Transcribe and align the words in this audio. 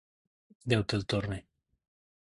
Déu 0.73 0.87
te'l 0.93 1.07
torni. 1.15 1.41